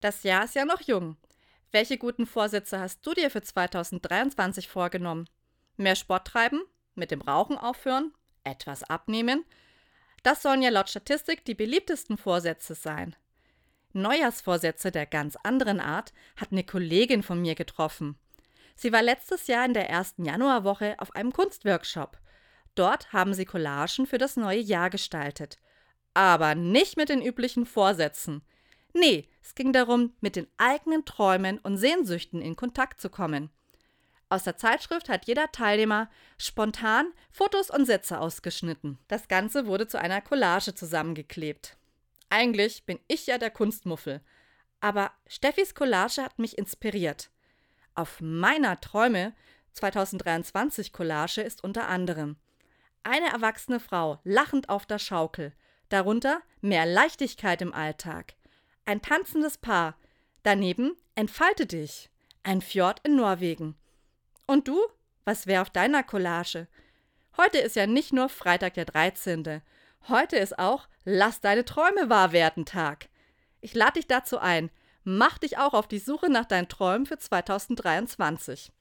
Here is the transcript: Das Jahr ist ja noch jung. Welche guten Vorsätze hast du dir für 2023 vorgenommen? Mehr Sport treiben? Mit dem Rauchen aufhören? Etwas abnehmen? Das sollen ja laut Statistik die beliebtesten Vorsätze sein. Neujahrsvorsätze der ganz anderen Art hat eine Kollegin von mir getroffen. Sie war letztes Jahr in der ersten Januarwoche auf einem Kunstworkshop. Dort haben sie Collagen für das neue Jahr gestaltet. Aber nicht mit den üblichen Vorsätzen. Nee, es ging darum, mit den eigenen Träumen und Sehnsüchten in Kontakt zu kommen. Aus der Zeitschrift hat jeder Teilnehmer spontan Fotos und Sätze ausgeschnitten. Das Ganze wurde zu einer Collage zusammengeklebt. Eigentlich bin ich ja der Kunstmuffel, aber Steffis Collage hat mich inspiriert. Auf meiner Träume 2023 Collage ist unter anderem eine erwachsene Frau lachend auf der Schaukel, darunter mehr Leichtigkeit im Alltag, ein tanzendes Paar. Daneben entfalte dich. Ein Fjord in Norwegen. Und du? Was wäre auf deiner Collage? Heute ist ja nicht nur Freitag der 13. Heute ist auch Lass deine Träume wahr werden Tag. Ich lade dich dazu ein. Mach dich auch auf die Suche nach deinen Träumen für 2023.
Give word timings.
Das 0.00 0.22
Jahr 0.22 0.44
ist 0.44 0.54
ja 0.54 0.64
noch 0.64 0.80
jung. 0.80 1.16
Welche 1.72 1.98
guten 1.98 2.26
Vorsätze 2.26 2.80
hast 2.80 3.06
du 3.06 3.12
dir 3.12 3.30
für 3.30 3.42
2023 3.42 4.66
vorgenommen? 4.66 5.28
Mehr 5.76 5.94
Sport 5.94 6.26
treiben? 6.26 6.62
Mit 6.94 7.10
dem 7.10 7.20
Rauchen 7.20 7.58
aufhören? 7.58 8.12
Etwas 8.42 8.82
abnehmen? 8.82 9.44
Das 10.22 10.42
sollen 10.42 10.62
ja 10.62 10.70
laut 10.70 10.88
Statistik 10.88 11.44
die 11.44 11.54
beliebtesten 11.54 12.16
Vorsätze 12.16 12.74
sein. 12.74 13.14
Neujahrsvorsätze 13.92 14.90
der 14.90 15.06
ganz 15.06 15.36
anderen 15.42 15.80
Art 15.80 16.12
hat 16.36 16.52
eine 16.52 16.64
Kollegin 16.64 17.22
von 17.22 17.40
mir 17.40 17.54
getroffen. 17.54 18.18
Sie 18.76 18.92
war 18.92 19.02
letztes 19.02 19.46
Jahr 19.46 19.66
in 19.66 19.74
der 19.74 19.90
ersten 19.90 20.24
Januarwoche 20.24 20.94
auf 20.98 21.14
einem 21.14 21.32
Kunstworkshop. 21.32 22.18
Dort 22.74 23.12
haben 23.12 23.34
sie 23.34 23.44
Collagen 23.44 24.06
für 24.06 24.18
das 24.18 24.36
neue 24.36 24.60
Jahr 24.60 24.88
gestaltet. 24.88 25.58
Aber 26.14 26.54
nicht 26.54 26.96
mit 26.96 27.10
den 27.10 27.20
üblichen 27.20 27.66
Vorsätzen. 27.66 28.42
Nee, 28.92 29.28
es 29.42 29.54
ging 29.54 29.72
darum, 29.72 30.14
mit 30.20 30.36
den 30.36 30.46
eigenen 30.58 31.04
Träumen 31.04 31.58
und 31.58 31.76
Sehnsüchten 31.76 32.42
in 32.42 32.56
Kontakt 32.56 33.00
zu 33.00 33.10
kommen. 33.10 33.50
Aus 34.28 34.44
der 34.44 34.56
Zeitschrift 34.56 35.08
hat 35.08 35.26
jeder 35.26 35.50
Teilnehmer 35.50 36.08
spontan 36.38 37.12
Fotos 37.32 37.70
und 37.70 37.86
Sätze 37.86 38.20
ausgeschnitten. 38.20 38.98
Das 39.08 39.28
Ganze 39.28 39.66
wurde 39.66 39.88
zu 39.88 40.00
einer 40.00 40.20
Collage 40.20 40.74
zusammengeklebt. 40.74 41.76
Eigentlich 42.28 42.84
bin 42.86 43.00
ich 43.08 43.26
ja 43.26 43.38
der 43.38 43.50
Kunstmuffel, 43.50 44.20
aber 44.80 45.10
Steffis 45.26 45.74
Collage 45.74 46.22
hat 46.22 46.38
mich 46.38 46.58
inspiriert. 46.58 47.30
Auf 47.94 48.20
meiner 48.20 48.80
Träume 48.80 49.34
2023 49.72 50.92
Collage 50.92 51.42
ist 51.42 51.64
unter 51.64 51.88
anderem 51.88 52.36
eine 53.02 53.28
erwachsene 53.28 53.80
Frau 53.80 54.20
lachend 54.24 54.68
auf 54.68 54.86
der 54.86 54.98
Schaukel, 54.98 55.52
darunter 55.88 56.40
mehr 56.60 56.86
Leichtigkeit 56.86 57.62
im 57.62 57.72
Alltag, 57.72 58.34
ein 58.90 59.00
tanzendes 59.00 59.56
Paar. 59.56 59.96
Daneben 60.42 60.96
entfalte 61.14 61.64
dich. 61.64 62.10
Ein 62.42 62.60
Fjord 62.60 63.00
in 63.04 63.16
Norwegen. 63.16 63.76
Und 64.46 64.66
du? 64.66 64.80
Was 65.24 65.46
wäre 65.46 65.62
auf 65.62 65.70
deiner 65.70 66.02
Collage? 66.02 66.66
Heute 67.36 67.58
ist 67.58 67.76
ja 67.76 67.86
nicht 67.86 68.12
nur 68.12 68.28
Freitag 68.28 68.74
der 68.74 68.86
13. 68.86 69.62
Heute 70.08 70.36
ist 70.36 70.58
auch 70.58 70.88
Lass 71.04 71.40
deine 71.40 71.64
Träume 71.64 72.10
wahr 72.10 72.32
werden 72.32 72.66
Tag. 72.66 73.08
Ich 73.60 73.74
lade 73.74 73.94
dich 73.94 74.06
dazu 74.06 74.38
ein. 74.38 74.70
Mach 75.04 75.38
dich 75.38 75.56
auch 75.56 75.72
auf 75.72 75.88
die 75.88 75.98
Suche 75.98 76.28
nach 76.28 76.44
deinen 76.44 76.68
Träumen 76.68 77.06
für 77.06 77.18
2023. 77.18 78.72